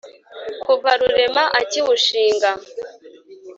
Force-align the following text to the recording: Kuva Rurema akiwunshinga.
Kuva 0.63 0.89
Rurema 0.99 1.43
akiwunshinga. 1.59 2.49